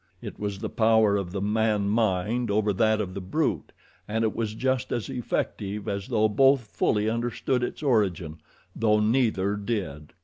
[0.19, 3.71] It was the power of the man mind over that of the brute
[4.07, 8.37] and it was just as effective as though both fully understood its origin,
[8.75, 10.11] though neither did.